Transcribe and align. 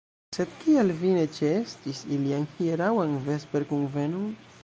Sed 0.35 0.53
kial 0.61 0.93
vi 1.01 1.11
ne 1.17 1.25
ĉeestis 1.35 2.01
ilian 2.17 2.49
hieraŭan 2.55 3.15
vesperkunvenon? 3.29 4.27